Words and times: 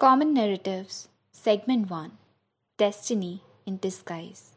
Common 0.00 0.32
Narratives, 0.32 1.10
Segment 1.30 1.90
1 1.90 2.12
Destiny 2.78 3.42
in 3.66 3.76
Disguise. 3.76 4.56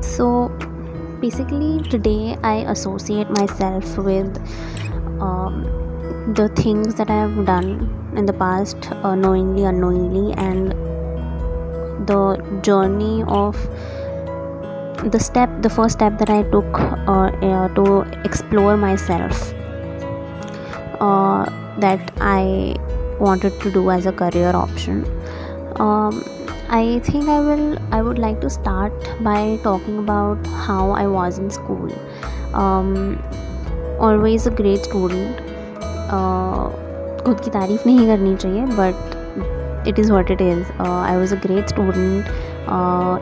So 0.00 0.46
basically, 1.20 1.82
today 1.90 2.36
I 2.44 2.58
associate 2.70 3.28
myself 3.30 3.98
with 3.98 4.38
um, 5.20 5.66
the 6.36 6.48
things 6.54 6.94
that 6.94 7.10
I 7.10 7.16
have 7.16 7.44
done 7.44 7.90
in 8.16 8.24
the 8.24 8.32
past, 8.32 8.92
uh, 8.92 9.16
knowingly, 9.16 9.64
unknowingly, 9.64 10.34
and 10.34 10.70
the 12.06 12.60
journey 12.62 13.24
of 13.26 13.56
the 15.10 15.18
step, 15.18 15.50
the 15.62 15.68
first 15.68 15.94
step 15.94 16.16
that 16.18 16.30
I 16.30 16.44
took 16.44 16.78
uh, 17.08 17.32
uh, 17.42 17.68
to 17.74 18.02
explore 18.24 18.76
myself 18.76 19.52
uh, 20.99 21.45
that 21.79 22.11
I 22.19 22.75
wanted 23.19 23.59
to 23.61 23.71
do 23.71 23.89
as 23.89 24.05
a 24.05 24.11
career 24.11 24.55
option. 24.55 25.05
Um, 25.77 26.23
I 26.69 26.99
think 26.99 27.29
I 27.29 27.39
will. 27.39 27.77
I 27.91 28.01
would 28.01 28.19
like 28.19 28.39
to 28.41 28.49
start 28.49 28.93
by 29.21 29.57
talking 29.63 29.99
about 29.99 30.45
how 30.47 30.91
I 30.91 31.07
was 31.07 31.37
in 31.37 31.49
school. 31.49 31.91
Um, 32.53 33.21
always 33.99 34.47
a 34.47 34.51
great 34.51 34.83
student. 34.85 35.41
Uh, 36.09 36.71
खुद 37.25 37.39
की 37.39 37.49
तारीफ 37.49 37.85
नहीं 37.87 38.07
करनी 38.07 38.35
चाहिए 38.35 38.65
but 38.77 39.87
it 39.87 39.99
is 39.99 40.11
what 40.11 40.31
it 40.31 40.41
is 40.41 40.71
I 40.81 41.15
was 41.17 41.33
a 41.33 41.35
great 41.45 41.69
student 41.69 42.27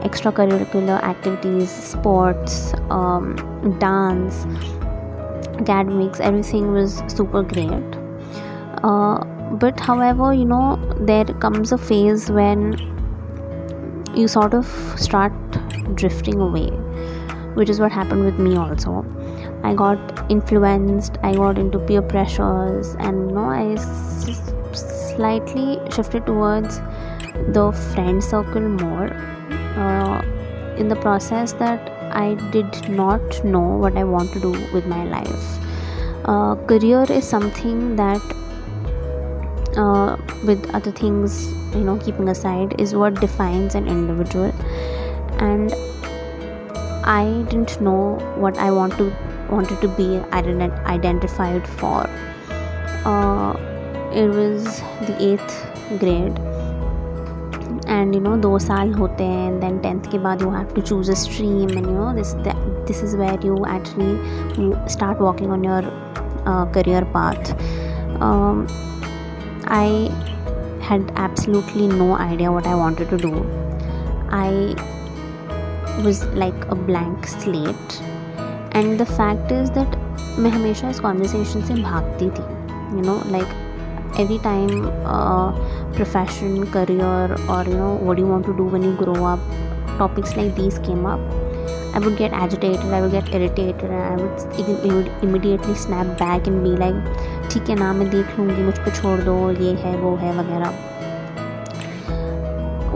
extra 0.05 0.31
curricular 0.39 1.09
activities 1.09 1.70
sports 1.91 2.72
dance 3.81 4.45
academics 5.60 6.20
everything 6.20 6.72
was 6.72 7.02
super 7.08 7.42
great. 7.42 7.96
Uh, 8.82 9.24
but 9.64 9.78
however 9.78 10.32
you 10.32 10.44
know 10.44 10.76
there 11.00 11.24
comes 11.24 11.72
a 11.72 11.78
phase 11.78 12.30
when 12.30 12.76
you 14.14 14.28
sort 14.28 14.54
of 14.54 14.66
start 14.98 15.32
drifting 15.94 16.40
away 16.40 16.68
which 17.54 17.70
is 17.70 17.80
what 17.80 17.90
happened 17.90 18.24
with 18.24 18.38
me 18.38 18.56
also. 18.56 19.04
I 19.64 19.74
got 19.74 20.30
influenced 20.30 21.18
i 21.22 21.34
got 21.34 21.58
into 21.58 21.78
peer 21.78 22.02
pressures 22.02 22.94
and 22.98 23.30
you 23.30 23.36
know 23.36 23.77
slightly 25.16 25.78
shifted 25.90 26.27
towards 26.27 26.78
the 27.56 27.72
friend 27.94 28.22
circle 28.22 28.68
more 28.68 29.12
uh, 29.77 30.22
in 30.77 30.88
the 30.88 30.96
process 30.96 31.52
that 31.54 31.95
I 32.20 32.34
did 32.53 32.89
not 32.89 33.45
know 33.45 33.64
what 33.84 33.97
I 33.97 34.05
want 34.05 34.33
to 34.34 34.41
do 34.41 34.53
with 34.75 34.86
my 34.86 35.05
life. 35.05 35.48
Uh, 36.25 36.55
career 36.70 37.05
is 37.17 37.28
something 37.28 37.97
that, 37.97 38.23
uh, 39.77 40.17
with 40.45 40.70
other 40.75 40.92
things, 41.03 41.53
you 41.75 41.84
know, 41.89 41.98
keeping 41.98 42.28
aside, 42.28 42.81
is 42.81 42.95
what 42.95 43.20
defines 43.20 43.75
an 43.75 43.86
individual. 43.86 44.53
And 45.48 45.75
I 47.05 47.45
didn't 47.50 47.81
know 47.81 48.19
what 48.45 48.58
I 48.58 48.70
want 48.70 48.98
to 49.03 49.12
wanted 49.51 49.80
to 49.80 49.89
be 49.89 50.06
ident- 50.39 50.84
identified 50.86 51.69
for. 51.83 51.98
Uh, 53.05 53.53
it 54.12 54.28
was 54.28 54.80
the 55.11 55.17
eighth 55.20 56.01
grade 56.01 56.45
and 57.97 58.14
you 58.14 58.20
know 58.20 58.36
दो 58.36 58.58
साल 58.58 58.92
होते 58.94 59.25
हैं 59.25 59.58
then 59.61 59.78
tenth 59.78 60.11
के 60.11 60.19
बाद 60.19 60.42
you 60.42 60.50
have 60.50 60.75
to 60.75 60.80
choose 60.83 61.11
a 61.11 61.14
stream 61.14 61.70
and 61.70 61.86
you 61.86 61.92
know 61.92 62.12
this 62.12 62.33
this 62.86 63.02
is 63.05 63.16
where 63.16 63.47
you 63.47 63.56
actually 63.75 64.91
start 64.92 65.20
working 65.20 65.52
on 65.52 65.64
your 65.64 65.91
career 66.74 67.05
path 67.17 67.52
I 69.70 70.08
had 70.83 71.11
absolutely 71.18 71.89
no 71.89 72.14
idea 72.17 72.51
what 72.51 72.67
I 72.67 72.74
wanted 72.74 73.11
to 73.11 73.17
do 73.20 73.34
I 74.34 74.74
was 76.05 76.24
like 76.34 76.64
a 76.64 76.74
blank 76.86 77.27
slate 77.27 78.02
and 78.77 78.98
the 78.98 79.05
fact 79.05 79.52
is 79.52 79.70
that 79.73 79.96
मैं 80.39 80.51
हमेशा 80.51 80.89
इस 80.90 81.01
conversation 81.01 81.63
से 81.64 81.74
भागती 81.83 82.30
थी 82.30 82.42
you 82.96 83.02
know 83.02 83.20
like 83.30 83.65
every 84.18 84.38
time 84.44 84.68
profession 85.96 86.64
career 86.74 87.36
और 87.50 87.68
you 87.70 87.77
know 87.77 87.90
what 88.02 88.18
you 88.18 88.27
want 88.27 88.46
to 88.46 88.52
do 88.52 88.64
when 88.70 88.84
you 88.84 88.92
grow 89.02 89.14
up 89.27 89.50
topics 89.98 90.36
like 90.36 90.54
these 90.54 90.78
came 90.86 91.04
up 91.08 91.20
I 91.94 92.00
would 92.04 92.16
get 92.16 92.32
agitated 92.42 92.92
I 92.92 93.00
would 93.00 93.10
get 93.10 93.28
irritated 93.34 93.90
I 93.90 94.16
would 94.90 95.24
immediately 95.24 95.74
snap 95.84 96.06
back 96.22 96.48
and 96.48 96.62
be 96.62 96.77
like 96.77 96.96
ठीक 97.50 97.68
है 97.70 97.74
ना, 97.78 97.92
मैं 97.92 98.08
देख 98.10 98.38
लूँगी, 98.38 98.62
मुझको 98.62 98.90
छोड़ 98.90 99.18
दो, 99.20 99.34
ये 99.62 99.72
है, 99.82 99.96
वो 99.96 100.14
है, 100.16 100.33
वगैरह। 100.38 100.68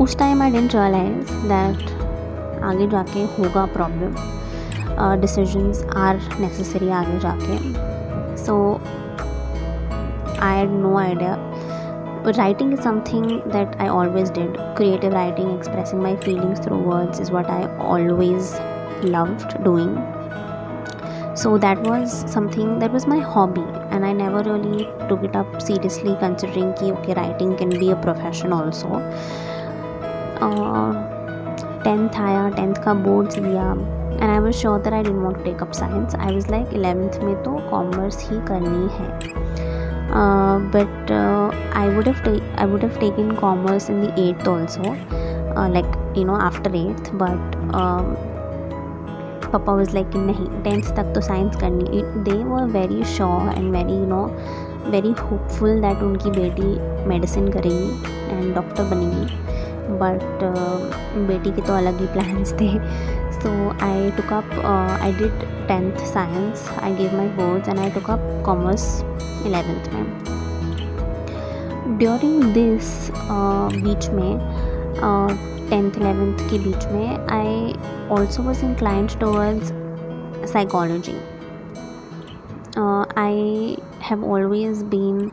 उस 0.03 0.19
time 0.19 0.43
I 0.43 0.51
didn't 0.51 0.75
realize 0.75 1.31
that 1.49 2.63
आगे 2.65 2.87
जाके 2.91 3.21
होगा 3.37 3.65
प्रॉब्लम 3.77 5.21
डिसीजन्स 5.21 5.83
आर 5.97 6.21
नेसेसरी 6.41 6.91
आगे 6.91 7.19
जाके। 7.19 7.59
So 8.45 8.55
I 10.40 10.58
had 10.58 10.72
no 10.72 10.98
idea. 10.98 11.38
But 12.24 12.38
writing 12.38 12.72
is 12.74 12.82
something 12.82 13.48
that 13.50 13.76
I 13.80 13.88
always 13.88 14.30
did. 14.30 14.58
Creative 14.76 15.14
writing, 15.14 15.52
expressing 15.52 16.02
my 16.02 16.16
feelings 16.16 16.60
through 16.60 16.82
words, 16.82 17.20
is 17.20 17.32
what 17.32 17.50
I 17.50 17.68
always 17.78 18.54
loved 19.04 19.64
doing. 19.64 19.96
So 21.36 21.58
that 21.58 21.82
was 21.84 22.14
something 22.32 22.80
that 22.80 22.92
was 22.92 23.06
my 23.06 23.20
hobby, 23.20 23.66
and 23.92 24.06
I 24.06 24.14
never 24.14 24.44
really 24.44 24.86
took 25.10 25.24
it 25.24 25.36
up 25.36 25.62
seriously, 25.62 26.16
considering 26.20 26.74
कि 26.74 26.92
okay, 26.98 27.14
writing 27.14 27.56
can 27.58 27.70
be 27.70 27.92
a 27.92 27.96
profession 28.08 28.54
also. 28.54 29.02
Tenth 31.86 32.16
आया 32.20 32.48
tenth 32.50 32.76
का 32.84 32.94
boards 32.94 33.38
दिया 33.40 33.72
and 33.72 34.30
I 34.30 34.40
was 34.40 34.54
sure 34.56 34.80
that 34.82 34.94
I 34.94 35.04
didn't 35.04 35.22
want 35.24 35.38
to 35.38 35.44
take 35.44 35.62
up 35.64 35.72
science 35.80 36.16
I 36.16 36.34
was 36.34 36.50
like 36.52 36.74
eleventh 36.74 37.20
में 37.24 37.36
तो 37.44 37.52
commerce 37.70 38.30
ही 38.30 38.40
करनी 38.48 38.88
है 38.96 39.10
uh, 39.20 39.49
But 40.11 41.11
uh, 41.11 41.51
I 41.73 41.89
would 41.89 42.07
have 42.07 42.23
ta- 42.25 42.47
I 42.57 42.67
would 42.67 42.83
have 42.83 42.99
taken 42.99 43.37
commerce 43.37 43.89
in 43.89 44.01
the 44.01 44.13
eighth 44.21 44.47
also, 44.49 44.83
uh, 45.57 45.69
like 45.69 45.87
you 46.17 46.25
know 46.25 46.35
after 46.37 46.75
eighth. 46.75 47.11
But 47.13 47.39
um, 47.75 48.17
Papa 49.53 49.75
was 49.75 49.95
like 49.95 50.17
नहीं 50.17 50.63
tenth 50.63 50.95
तक 50.97 51.13
तो 51.15 51.21
science 51.21 51.57
करनी 51.61 52.03
they 52.25 52.37
were 52.45 52.67
very 52.79 53.05
sure 53.15 53.53
and 53.55 53.71
very 53.73 53.93
you 53.93 54.07
know 54.07 54.23
very 54.91 55.11
hopeful 55.21 55.81
that 55.81 56.03
उनकी 56.03 56.31
बेटी 56.31 57.07
medicine 57.09 57.49
करेगी 57.53 57.91
and 58.31 58.55
doctor 58.55 58.85
बनेगी 58.95 59.39
but 60.03 60.43
बेटी 61.29 61.51
के 61.51 61.63
तो 61.67 61.73
अलग 61.77 62.01
ही 62.01 62.07
प्लान्स 62.13 62.53
थे 62.61 62.69
so 63.40 63.52
i 63.80 64.12
took 64.18 64.32
up 64.32 64.46
uh, 64.64 64.98
i 65.02 65.12
did 65.20 65.34
10th 65.68 66.06
science 66.14 66.68
i 66.82 66.92
gave 66.92 67.14
my 67.14 67.28
boards 67.40 67.68
and 67.68 67.80
i 67.80 67.90
took 67.90 68.10
up 68.10 68.24
commerce 68.44 68.88
11th 69.44 69.92
में 69.94 70.34
ड्यूरिंग 71.98 72.44
दिस 72.54 72.88
बीच 73.12 74.10
में 74.10 74.40
टेंथ 75.70 75.98
एलेवेंथ 75.98 76.50
के 76.50 76.60
बीच 76.60 76.86
में 76.88 77.28
I 77.32 77.74
also 78.12 78.44
was 78.44 78.64
inclined 78.64 79.20
towards 79.20 79.72
psychology 80.54 81.16
I 83.18 83.78
have 84.10 84.26
always 84.34 84.82
been 84.96 85.30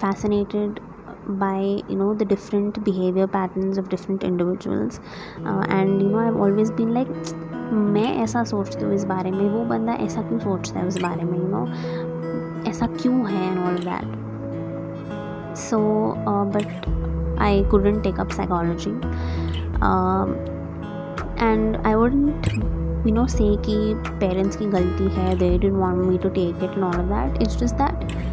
fascinated 0.00 0.80
by 1.28 1.82
you 1.88 1.96
know 1.96 2.14
the 2.14 2.24
different 2.24 2.82
behavior 2.84 3.26
patterns 3.26 3.78
of 3.78 3.88
different 3.88 4.22
individuals 4.22 5.00
uh, 5.44 5.64
and 5.68 6.02
you 6.02 6.08
know 6.08 6.18
i've 6.18 6.36
always 6.36 6.70
been 6.70 6.94
like 6.94 7.34
मैं 7.72 8.08
ऐसा 8.22 8.42
सोचती 8.44 8.84
हूँ 8.84 8.92
इस 8.94 9.04
बारे 9.04 9.30
में 9.30 9.48
वो 9.50 9.64
बंदा 9.64 9.92
ऐसा 10.04 10.22
क्यों 10.22 10.38
सोचता 10.38 10.78
है 10.80 10.86
उस 10.86 10.98
बारे 11.02 11.24
में 11.24 11.38
यू 11.38 11.46
नो 11.48 11.64
ऐसा 12.70 12.86
क्यों 12.86 13.14
है 13.30 13.46
and 13.46 13.58
all 13.60 13.78
that 13.84 15.56
so 15.58 15.78
but 16.54 16.86
I 17.42 17.64
couldn't 17.70 18.02
take 18.02 18.20
up 18.20 18.30
psychology 18.30 18.90
and 21.40 21.76
I 21.76 21.94
wouldn't 21.94 22.48
you 23.06 23.14
know 23.14 23.26
say 23.26 23.56
कि 23.66 23.78
पेरेंट्स 24.20 24.56
की 24.56 24.66
गलती 24.76 25.08
है 25.16 25.36
they 25.38 25.56
did 25.58 25.74
want 25.76 26.06
me 26.06 26.18
to 26.18 26.28
take 26.40 26.62
it 26.64 26.70
and 26.70 26.84
all 26.84 27.00
of 27.00 27.08
that 27.08 27.42
it's 27.42 27.58
just 27.58 27.74
that 27.82 28.32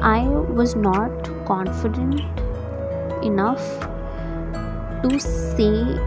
I 0.00 0.28
was 0.28 0.76
not 0.76 1.28
confident 1.44 2.41
enough 3.22 3.64
to 5.02 5.18
say 5.18 5.98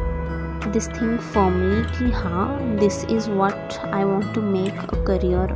this 0.73 0.88
thing 0.88 1.18
firmly 1.33 1.81
कि 1.91 2.12
हाँ 2.12 2.79
this 2.79 3.03
is 3.15 3.29
what 3.41 3.79
I 4.00 4.03
want 4.06 4.33
to 4.33 4.41
make 4.41 4.83
a 4.83 5.00
career 5.09 5.47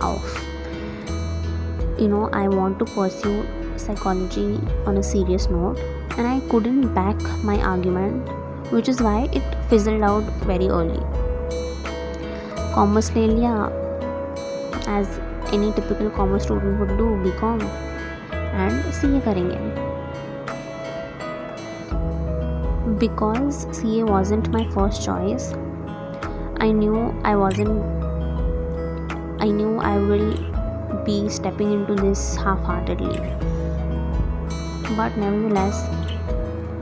of. 0.00 0.36
You 1.98 2.08
know, 2.08 2.28
I 2.32 2.48
want 2.48 2.78
to 2.80 2.84
pursue 2.84 3.46
psychology 3.76 4.60
on 4.86 4.96
a 4.96 5.02
serious 5.02 5.48
note, 5.48 5.78
and 6.18 6.26
I 6.26 6.40
couldn't 6.50 6.94
back 6.94 7.20
my 7.44 7.60
argument, 7.72 8.28
which 8.72 8.88
is 8.88 9.02
why 9.02 9.28
it 9.32 9.56
fizzled 9.68 10.02
out 10.02 10.30
very 10.52 10.68
early. 10.68 11.02
Commerce 12.74 13.14
ले 13.16 13.26
लिया 13.26 13.54
as 14.98 15.18
any 15.54 15.70
typical 15.76 16.08
commerce 16.16 16.42
student 16.42 16.78
would 16.78 16.96
do 16.98 17.06
B 17.22 17.30
com 17.38 17.60
and 17.60 18.92
C 18.98 19.16
A 19.16 19.20
करेंगे 19.20 19.56
because 23.00 23.52
C 23.74 23.98
A 23.98 24.02
wasn't 24.02 24.48
my 24.48 24.64
first 24.70 25.02
choice 25.02 25.52
I 26.62 26.72
knew 26.72 26.96
I 27.26 27.34
wasn't 27.34 27.68
I 29.42 29.52
knew 29.52 29.78
I 29.80 29.98
will 30.00 30.32
be 31.04 31.28
stepping 31.30 31.72
in 31.72 31.84
to 31.84 31.94
this 31.94 32.22
half 32.38 32.66
heartedly 32.66 33.18
but 34.96 35.18
nevertheless 35.18 35.84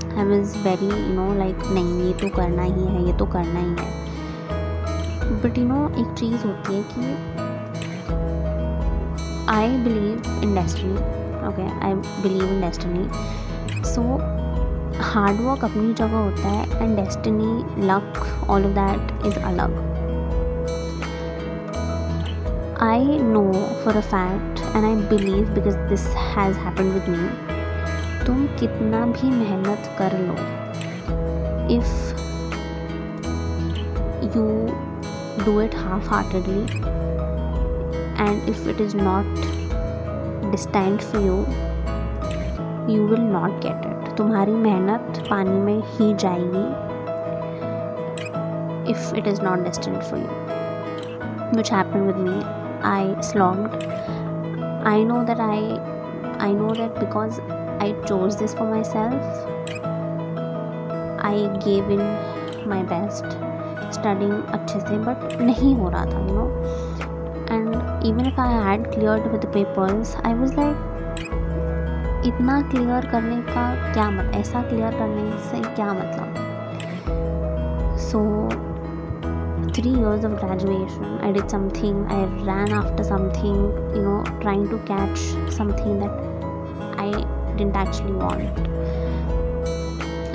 I 0.09 0.25
was 0.25 0.57
very 0.65 0.87
you 0.87 1.15
know 1.15 1.33
like 1.39 1.63
नहीं 1.71 2.07
ये 2.07 2.13
तो 2.21 2.29
करना 2.37 2.63
ही 2.63 2.85
है 2.85 3.05
ये 3.07 3.13
तो 3.19 3.27
करना 3.27 3.61
ही 3.61 3.75
है 3.81 5.41
बट 5.43 5.59
यू 5.59 5.65
नो 5.65 5.85
एक 6.01 6.15
चीज़ 6.19 6.47
होती 6.47 6.75
है 6.75 6.83
कि 6.93 7.47
I 9.51 9.77
believe 9.85 10.43
in 10.43 10.55
destiny 10.55 10.95
okay 11.49 11.67
I 11.85 11.95
believe 11.95 12.45
in 12.45 12.61
destiny 12.61 13.83
so 13.85 14.03
Hard 15.02 15.42
work 15.42 15.64
अपनी 15.66 15.94
जगह 15.94 16.18
होता 16.18 16.50
है 16.50 16.82
and 16.82 16.96
destiny 16.96 17.86
luck 17.88 18.20
all 18.50 18.66
of 18.66 18.72
that 18.74 19.26
is 19.28 19.40
अलग। 19.40 19.72
I 22.84 23.20
know 23.24 23.44
for 23.84 23.98
a 23.98 24.02
fact 24.02 24.60
and 24.76 24.86
I 24.86 24.96
believe 25.10 25.50
because 25.56 25.78
this 25.90 26.08
has 26.36 26.58
happen 26.60 26.90
with 26.94 27.10
me 27.10 28.26
तुम 28.26 28.46
कितना 28.60 29.06
भी 29.06 29.30
मेहनत 29.30 29.90
कर 30.00 30.18
लो। 30.20 30.36
If 31.76 31.94
you 34.36 34.46
do 35.46 35.60
it 35.62 35.76
half 35.76 36.10
heartedly 36.10 36.64
and 38.20 38.50
if 38.50 38.70
it 38.70 38.82
is 38.82 38.96
not 38.98 39.26
destined 40.52 41.02
for 41.02 41.22
you 41.22 41.38
you 42.94 43.08
will 43.08 43.22
not 43.32 43.60
get 43.66 43.86
it 43.86 43.93
तुम्हारी 44.18 44.52
मेहनत 44.58 45.24
पानी 45.30 45.60
में 45.60 45.82
ही 45.88 46.14
जाएगी 46.16 46.66
if 48.92 49.16
it 49.16 49.28
is 49.28 49.42
not 49.42 49.64
destined 49.64 50.04
for 50.04 50.20
you 50.20 51.58
which 51.58 51.72
happen 51.74 52.06
with 52.08 52.18
me 52.18 52.42
I 52.86 53.16
slogged 53.22 53.84
I 54.88 55.04
know 55.06 55.24
that 55.24 55.40
I 55.40 55.66
I 56.42 56.54
know 56.54 56.74
that 56.74 57.00
because 57.00 57.42
I 57.42 57.94
chose 58.06 58.36
this 58.36 58.56
for 58.56 58.68
myself 58.84 59.52
I 61.26 61.48
gave 61.66 61.92
in 61.92 62.02
my 62.70 62.84
best 62.94 63.38
studying 63.94 64.34
अच्छे 64.34 64.80
से 64.80 64.98
but 65.00 65.42
नहीं 65.42 65.76
हो 65.76 65.90
रहा 65.90 66.06
था 66.06 66.20
you 66.20 66.34
know 66.34 66.48
and 67.52 68.06
even 68.06 68.26
if 68.28 68.40
I 68.42 68.64
had 68.64 68.88
clear 68.94 69.30
with 69.30 69.46
papers 69.54 70.16
I 70.26 70.34
was 70.34 70.56
like 70.56 70.93
इतना 72.26 72.62
clear 72.72 73.06
करने 73.12 73.42
का 73.52 73.66
क्या 73.94 74.10
मत 74.12 74.36
ऐसा 74.36 74.62
क्लियर 74.70 74.98
करने 75.00 75.38
से 75.50 75.62
क्या 75.76 75.94
मतलब 75.94 76.42
सो 78.10 78.22
three 79.76 79.92
years 80.00 80.26
of 80.28 80.34
graduation 80.40 81.14
i 81.28 81.30
did 81.36 81.54
something 81.54 82.02
i 82.16 82.20
ran 82.50 82.74
after 82.80 83.06
something 83.08 83.56
you 83.96 84.04
know 84.08 84.18
trying 84.44 84.68
to 84.74 84.78
catch 84.90 85.24
something 85.56 85.96
that 86.04 87.00
i 87.06 87.08
didn't 87.58 87.76
actually 87.76 88.14
want. 88.14 88.68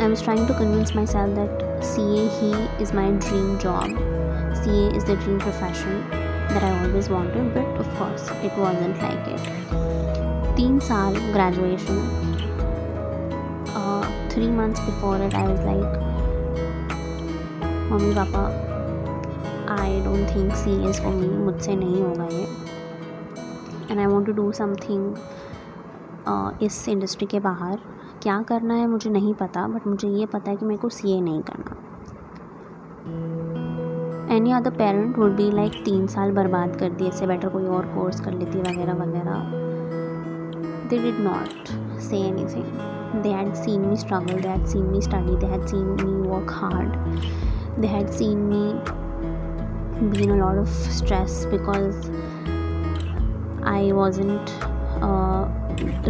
I 0.01 0.07
was 0.07 0.23
trying 0.23 0.47
to 0.47 0.55
convince 0.55 0.95
myself 0.95 1.35
that 1.35 1.85
CA 1.85 2.29
he 2.39 2.53
is 2.83 2.93
my 2.93 3.11
dream 3.11 3.59
job. 3.59 3.87
CA 4.63 4.97
is 4.97 5.05
the 5.05 5.17
dream 5.17 5.39
profession 5.39 6.18
that 6.49 6.63
I 6.63 6.71
always 6.83 7.09
wanted, 7.09 7.55
but 7.55 7.81
of 7.85 7.89
course 7.97 8.31
it 8.43 8.53
wasn't 8.57 9.03
like 9.03 9.29
it. 9.29 9.43
Saal 10.81 11.13
graduation. 11.33 11.99
Uh, 13.77 14.03
three 14.29 14.49
months 14.49 14.81
before 14.81 15.19
it, 15.19 15.35
I 15.35 15.45
was 15.49 15.61
like, 15.61 15.93
"Mommy, 17.91 18.15
Papa, 18.15 18.43
I 19.69 20.01
don't 20.05 20.27
think 20.27 20.55
CA 20.55 20.91
is 20.91 21.01
for 21.01 21.13
me. 21.13 21.29
मुझसे 21.47 21.77
नहीं 21.77 22.03
होगा 22.03 22.29
ये." 22.33 22.47
And 23.91 24.01
I 24.01 24.07
want 24.15 24.27
to 24.31 24.37
do 24.43 24.49
something 24.61 25.05
इस 26.63 26.89
industry 26.89 27.27
के 27.27 27.41
बाहर 27.41 27.79
क्या 28.23 28.43
करना 28.43 28.75
है 28.75 28.87
मुझे 28.87 29.11
नहीं 29.11 29.35
पता 29.35 29.67
बट 29.69 29.87
मुझे 29.87 30.09
ये 30.09 30.27
पता 30.27 30.51
है 30.51 30.57
कि 30.57 30.67
मेरे 30.67 30.79
को 30.79 30.89
सी 30.89 31.21
नहीं 31.21 31.43
करना 31.43 31.88
any 34.33 34.53
other 34.53 34.71
parent 34.71 35.19
would 35.19 35.37
be 35.37 35.51
like 35.51 35.73
तीन 35.85 36.07
साल 36.07 36.31
बर्बाद 36.33 36.77
कर 36.81 36.89
दिए, 36.91 37.09
इससे 37.09 37.27
बेटर 37.27 37.49
कोई 37.49 37.67
और 37.77 37.87
कोर्स 37.95 38.21
कर 38.21 38.33
लेती, 38.33 38.59
वगैरह 38.61 38.95
वगैरह 38.95 39.37
they 40.91 40.99
did 40.99 41.21
not 41.27 41.69
say 42.09 42.17
anything 42.55 43.23
they 43.23 43.33
had 43.33 43.53
seen 43.55 43.87
me 43.89 43.97
struggle 43.97 44.41
they 44.41 44.49
had 44.49 44.67
seen 44.73 44.85
me 44.87 45.01
study 45.03 45.37
they 45.37 45.47
had 45.53 45.65
seen 45.67 45.87
me 46.03 46.29
work 46.29 46.51
hard 46.55 46.91
they 47.81 47.89
had 47.89 48.09
seen 48.19 48.39
me 48.51 48.65
be 50.11 50.23
in 50.25 50.31
a 50.31 50.37
lot 50.37 50.59
of 50.59 50.69
stress 50.99 51.45
because 51.51 52.11
I 53.75 53.93
wasn't 53.93 54.51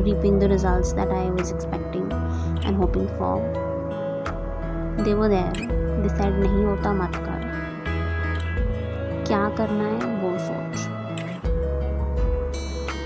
reaping 0.04 0.38
the 0.38 0.48
results 0.50 0.92
that 0.98 1.10
I 1.14 1.24
was 1.30 1.50
expecting 1.54 2.04
and 2.12 2.76
hoping 2.82 3.08
for. 3.18 3.34
They 5.04 5.14
were 5.14 5.28
there. 5.28 5.52
They 5.54 6.28
नहीं 6.30 6.64
होता 6.64 6.92
मत 6.92 7.24
क्या 9.28 9.48
करना 9.56 9.84
है 9.84 10.20
वो 10.20 10.38
सोच। 10.38 10.86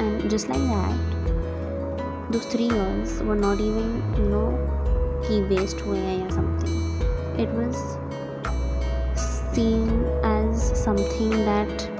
and 0.01 0.29
just 0.31 0.51
like 0.51 0.63
that 0.63 2.33
दो 2.33 2.39
three 2.53 2.67
years 2.67 3.21
वो 3.23 3.35
नॉट 3.35 3.61
इवन 3.61 4.15
यू 4.19 4.29
नो 4.29 4.47
कि 5.27 5.41
वेस्ट 5.55 5.87
हुए 5.87 5.99
हैं 5.99 6.19
या 6.21 6.29
something 6.31 7.41
it 7.41 7.49
was 7.49 7.77
seen 9.19 9.89
as 10.25 10.57
something 10.85 11.33
that 11.33 11.91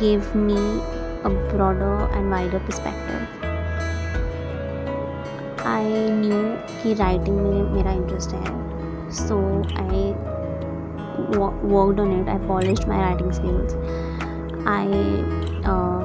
give 0.00 0.36
me 0.36 0.60
a 1.24 1.28
broader 1.52 2.16
and 2.16 2.30
wider 2.30 2.58
perspective 2.58 3.16
I 5.66 6.08
knew 6.10 6.42
कि 6.82 6.94
राइटिंग 6.94 7.40
में 7.40 7.62
मेरा 7.72 7.92
इंटरेस्ट 7.92 8.32
है 8.32 9.10
so 9.10 9.38
I 9.78 10.14
worked 11.37 11.99
on 11.99 12.11
it 12.19 12.29
I 12.29 12.37
polished 12.47 12.87
my 12.87 12.97
writing 12.97 13.31
skills 13.33 13.75
I 14.65 14.85
uh, 15.65 16.01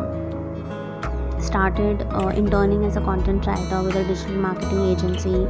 started 1.41 2.07
uh, 2.11 2.29
interning 2.29 2.85
as 2.85 2.97
a 2.97 3.01
content 3.01 3.47
writer 3.47 3.83
with 3.83 3.97
a 3.97 4.05
digital 4.05 4.37
marketing 4.37 4.81
agency 4.93 5.47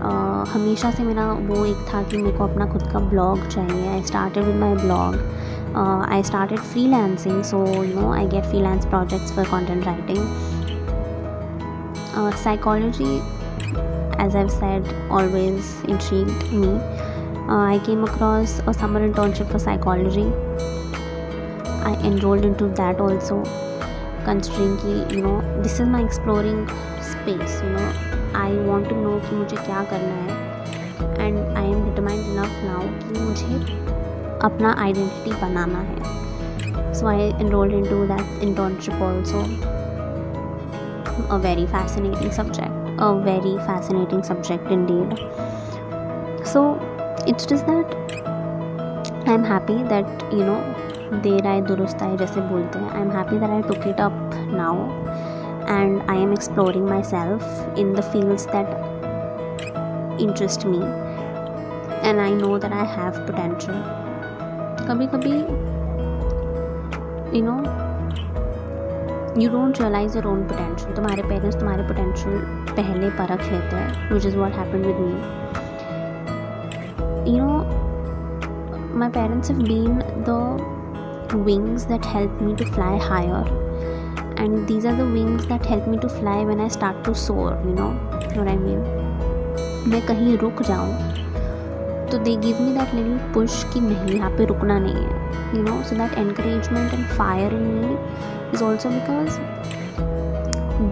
uh, 0.00 0.44
हमेशा 0.48 0.90
से 0.90 1.02
मेरा 1.04 1.32
वो 1.48 1.64
एक 1.66 1.86
था 1.92 2.02
कि 2.02 2.16
मेरे 2.16 2.36
को 2.38 2.44
अपना 2.44 2.66
खुद 2.72 2.82
का 2.92 3.00
ब्लॉग 3.08 3.46
चाहिए 3.48 3.88
I 3.88 4.02
started 4.10 4.44
with 4.44 4.56
my 4.60 4.74
blog 4.84 5.18
uh, 5.74 6.04
I 6.08 6.22
started 6.22 6.58
freelancing, 6.58 7.44
so 7.44 7.82
you 7.82 7.94
know 7.94 8.08
I 8.12 8.26
get 8.26 8.46
freelance 8.46 8.84
projects 8.84 9.30
for 9.30 9.44
content 9.44 9.86
writing. 9.86 10.18
Uh, 12.12 12.30
psychology, 12.32 13.22
as 14.18 14.34
I've 14.34 14.50
said, 14.50 14.86
always 15.08 15.80
intrigued 15.84 16.52
me. 16.52 16.80
I 17.51 17.79
came 17.79 18.03
across 18.03 18.59
a 18.59 18.71
summer 18.71 19.01
internship 19.01 19.47
for 19.47 19.59
psychology 19.59 20.21
I 21.85 22.07
enrolled 22.07 22.45
into 22.53 22.67
that 22.79 23.01
also 23.01 23.35
considering 24.25 24.77
की 24.77 25.15
you 25.15 25.23
know 25.23 25.61
this 25.61 25.79
is 25.81 25.89
my 25.89 26.03
exploring 26.03 26.67
space 27.09 27.61
you 27.63 27.69
know 27.69 27.83
I 28.39 28.57
want 28.59 28.89
to 28.89 28.95
know 28.95 29.11
कि 29.19 29.35
मुझे 29.35 29.57
क्या 29.57 29.83
करना 29.91 30.15
है 30.21 30.43
and 31.19 31.37
I 31.57 31.65
am 31.65 31.83
determined 31.85 32.25
enough 32.25 32.63
now 32.63 32.81
कि 33.03 33.19
मुझे 33.19 33.59
अपना 34.43 34.73
identity 34.79 35.41
बनाना 35.41 35.81
है 35.81 36.93
so 36.93 37.07
I 37.07 37.29
enrolled 37.41 37.73
into 37.89 38.05
that 38.07 38.43
internship 38.43 39.01
also 39.01 39.43
a 41.29 41.37
very 41.43 41.65
fascinating 41.67 42.31
subject 42.31 42.99
a 43.01 43.11
very 43.25 43.57
fascinating 43.59 44.23
subject 44.23 44.71
indeed 44.85 45.15
so 46.45 46.67
it's 47.27 47.47
just 47.47 47.65
that 47.65 47.95
I 49.27 49.33
am 49.33 49.43
happy 49.43 49.73
that 49.83 50.33
you 50.33 50.45
know 50.45 50.57
देर 51.19 51.47
आए, 51.47 51.61
दुरुस्त 51.61 52.01
आए, 52.03 52.17
जैसे 52.17 52.41
बोलते 52.41 52.79
हैं। 52.79 52.89
I 52.91 53.01
am 53.01 53.11
happy 53.11 53.39
that 53.39 53.49
I 53.49 53.61
took 53.61 53.87
it 53.87 53.99
up 53.99 54.31
now 54.53 54.75
and 55.69 56.09
I 56.09 56.17
am 56.17 56.33
exploring 56.33 56.89
myself 57.03 57.77
in 57.79 57.93
the 57.93 58.01
fields 58.01 58.47
that 58.55 60.21
interest 60.21 60.65
me 60.65 60.81
and 62.09 62.19
I 62.19 62.35
know 62.35 62.57
that 62.57 62.73
I 62.73 62.85
have 62.87 63.11
potential. 63.27 63.77
कभी 64.87 65.07
कभी 65.07 65.35
you 67.37 67.43
know 67.45 67.55
you 69.41 69.49
don't 69.49 69.81
realize 69.81 70.15
your 70.17 70.27
own 70.27 70.43
potential 70.47 70.95
तुम्हारे 70.95 71.23
parents 71.23 71.57
तुम्हारे 71.59 71.83
potential 71.83 72.35
पहले 72.69 73.09
परख 73.09 73.41
लेते 73.51 73.75
हैं 73.75 74.13
which 74.13 74.25
is 74.25 74.37
what 74.37 74.51
happen 74.51 74.85
with 74.85 74.95
me 74.95 75.13
you 77.27 77.37
know 77.37 78.97
my 78.99 79.09
parents 79.09 79.51
have 79.51 79.59
been 79.59 79.99
the 80.29 80.29
wings 81.35 81.85
that 81.85 82.05
help 82.05 82.39
me 82.41 82.55
to 82.55 82.65
fly 82.65 82.97
higher 82.99 83.63
and 84.39 84.65
these 84.67 84.85
are 84.87 84.93
the 84.93 85.01
wings 85.13 85.45
that 85.45 85.67
help 85.67 85.87
me 85.87 85.97
to 85.97 86.07
fly 86.07 86.45
when 86.45 86.59
I 86.61 86.69
start 86.69 87.05
to 87.05 87.13
soar 87.13 87.67
you 87.67 87.75
know 87.75 88.49
I 88.49 88.57
mean 88.57 88.79
मैं 89.87 90.05
कहीं 90.07 90.37
रुक 90.37 90.61
जाऊँ 90.61 91.13
तो 92.11 92.17
they 92.17 92.35
give 92.35 92.61
me 92.61 92.71
that 92.73 92.93
little 92.93 93.17
push 93.33 93.63
कि 93.73 93.79
नहीं, 93.79 94.15
यहाँ 94.15 94.29
पे 94.29 94.45
रुकना 94.45 94.77
नहीं 94.79 94.93
है 94.93 95.57
you 95.57 95.63
know 95.63 95.81
so 95.83 95.95
that 95.95 96.17
encouragement 96.17 96.93
and 96.93 97.05
fire 97.07 97.53
in 97.53 97.61
me 97.61 97.97
is 98.53 98.63
also 98.63 98.89
because 98.89 99.39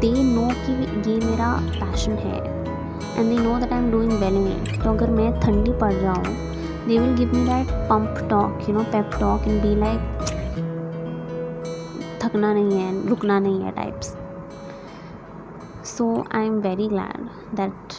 they 0.02 0.12
know 0.24 0.50
कि 0.66 0.74
ये 1.12 1.16
मेरा 1.26 1.54
पैशन 1.74 2.12
है। 2.12 2.53
And 3.18 3.30
they 3.30 3.44
know 3.44 3.60
that 3.60 3.74
I 3.74 3.80
am 3.80 3.92
doing 3.92 4.12
well 4.12 4.36
in 4.36 4.48
it 4.48 4.84
तो 4.84 4.90
अगर 4.90 5.10
मैं 5.10 5.40
ठंडी 5.40 5.72
पड़ 5.72 5.94
जाऊँ 5.94 6.24
they 6.88 7.00
will 7.00 7.16
give 7.16 7.36
me 7.36 7.46
that 7.46 7.68
pump 7.68 8.30
talk 8.30 8.70
you 8.70 8.76
know 8.76 8.84
pep 8.84 9.10
talk 9.20 9.42
and 9.42 9.62
be 9.62 9.76
like 9.76 10.00
थकना 12.24 12.54
नहीं 12.54 12.80
है, 12.80 13.08
रुकना 13.08 13.40
नहीं 13.40 13.62
है 13.62 13.72
types 13.72 14.18
so 15.86 16.26
I 16.32 16.46
am 16.46 16.54
very 16.54 16.88
glad 16.88 17.30
that 17.56 17.94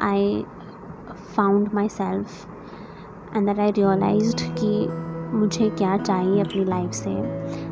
I 0.00 0.44
found 1.36 1.68
my 1.74 1.88
self 1.88 2.46
and 3.36 3.46
that 3.46 3.58
I 3.58 3.70
realized 3.70 4.40
कि 4.40 4.88
मुझे 5.36 5.70
क्या 5.70 5.96
चाहिए 5.96 6.40
अपनी 6.40 6.64
लाइफ 6.64 6.90
से. 6.90 7.10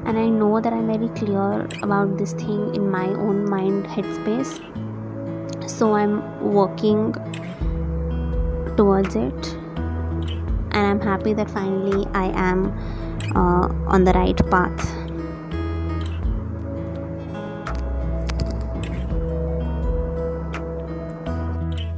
And 0.09 0.17
I 0.19 0.31
know 0.31 0.61
that 0.61 0.73
I 0.73 0.79
am 0.79 0.87
very 0.87 1.09
clear 1.09 1.81
about 1.85 2.09
this 2.09 2.35
thing 2.35 2.75
in 2.75 2.83
my 2.83 3.07
own 3.07 3.47
mind 3.51 3.85
head 3.89 4.05
space 4.05 4.61
so 5.79 5.95
I'm 5.95 6.23
working 6.41 7.13
towards 8.77 9.17
it 9.17 9.55
and 10.71 10.87
I'm 10.87 11.01
happy 11.01 11.33
that 11.35 11.51
finally 11.51 12.07
I 12.15 12.27
am 12.27 12.67
uh, 13.35 13.67
on 13.89 14.05
the 14.05 14.13
right 14.13 14.39
path. 14.51 14.81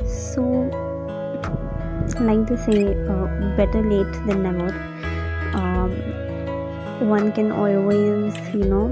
So, 0.09 0.43
like 2.21 2.47
they 2.47 2.57
say, 2.57 2.95
uh, 3.09 3.57
better 3.57 3.83
late 3.83 4.13
than 4.27 4.43
never. 4.43 4.73
Um, 5.53 5.93
one 7.09 7.31
can 7.33 7.53
always, 7.53 8.35
you 8.55 8.65
know, 8.65 8.89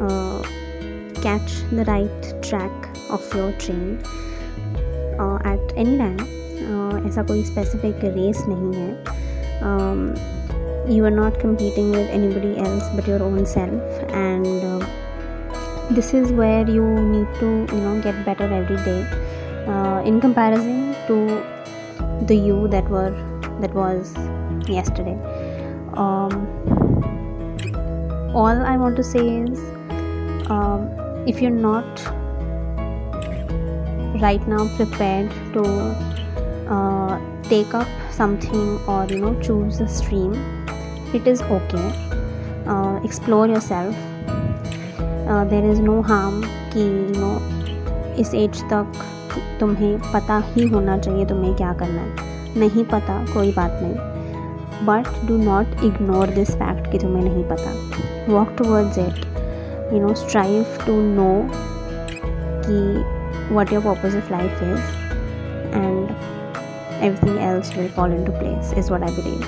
uh, 0.00 0.42
catch 1.20 1.62
the 1.72 1.84
right 1.84 2.42
track 2.42 2.93
of 3.09 3.33
your 3.35 3.51
train 3.53 3.99
uh, 5.19 5.37
at 5.43 5.73
any 5.75 5.97
time 5.97 6.19
uh, 6.19 7.07
ऐसा 7.07 7.23
कोई 7.31 7.43
specific 7.43 8.03
race 8.15 8.43
नहीं 8.47 8.73
है 8.81 8.89
you 10.95 11.05
are 11.05 11.11
not 11.11 11.41
competing 11.41 11.93
with 11.95 12.09
anybody 12.35 12.53
else 12.67 12.89
but 12.95 13.09
your 13.09 13.21
own 13.21 13.43
self 13.53 14.09
and 14.11 14.97
this 15.97 16.13
is 16.13 16.31
where 16.31 16.69
you 16.69 16.83
need 17.11 17.29
to 17.37 17.47
you 17.75 17.79
know 17.83 17.99
get 18.01 18.17
better 18.25 18.47
every 18.57 18.75
day 18.87 18.99
uh, 19.67 20.01
in 20.05 20.19
comparison 20.25 20.95
to 21.07 21.15
the 22.31 22.35
you 22.35 22.67
that 22.67 22.87
were 22.95 23.09
that 23.61 23.73
was 23.73 24.13
yesterday 24.67 25.17
um, 26.03 26.35
all 28.35 28.61
i 28.73 28.77
want 28.77 28.95
to 28.95 29.03
say 29.03 29.25
is 29.39 29.59
um, 30.57 30.87
if 31.25 31.41
you're 31.41 31.59
not 31.65 32.05
right 34.22 34.46
now 34.48 34.64
prepared 34.76 35.30
to 35.52 35.62
uh, 36.68 37.18
take 37.48 37.74
up 37.74 37.88
something 38.10 38.78
or 38.86 39.06
you 39.06 39.18
know 39.18 39.34
choose 39.40 39.80
a 39.80 39.88
stream. 39.88 40.34
It 41.12 41.26
is 41.26 41.42
okay. 41.42 41.86
Uh, 42.66 43.00
explore 43.04 43.46
yourself. 43.48 43.94
There 45.50 45.64
is 45.70 45.80
no 45.82 46.00
harm 46.02 46.40
कि 46.72 46.80
you 46.80 47.20
know 47.20 48.14
इस 48.20 48.34
age 48.34 48.60
तक 48.72 49.04
तुम्हें 49.60 49.98
पता 50.12 50.38
ही 50.46 50.66
होना 50.68 50.96
चाहिए 50.98 51.24
तुम्हें 51.26 51.54
क्या 51.56 51.72
करना 51.72 52.02
है। 52.02 52.58
नहीं 52.60 52.84
पता 52.84 53.24
कोई 53.32 53.52
बात 53.52 53.78
नहीं। 53.82 54.86
But 54.86 55.26
do 55.28 55.36
not 55.36 55.84
ignore 55.84 56.30
this 56.34 56.50
fact 56.62 56.90
कि 56.92 56.98
तुम्हें 56.98 57.22
नहीं 57.24 57.44
पता। 57.48 58.32
Walk 58.32 58.54
towards 58.58 58.98
it 58.98 59.92
you 59.94 60.00
know 60.06 60.14
strive 60.14 60.76
to 60.86 61.00
know 61.00 61.30
कि 62.66 62.78
what 63.50 63.70
your 63.70 63.80
purpose 63.80 64.14
of 64.14 64.30
life 64.30 64.62
is 64.62 64.80
and 65.72 66.10
everything 67.02 67.38
else 67.38 67.74
will 67.74 67.88
fall 67.88 68.10
into 68.10 68.32
place 68.32 68.72
is 68.72 68.90
what 68.90 69.02
i 69.02 69.10
believe. 69.14 69.42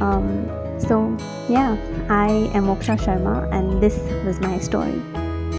Um, 0.00 0.48
so 0.78 1.16
yeah 1.48 1.76
i 2.08 2.28
am 2.54 2.64
moksha 2.64 2.96
sharma 3.06 3.52
and 3.52 3.82
this 3.82 3.98
was 4.24 4.40
my 4.40 4.58
story. 4.58 5.19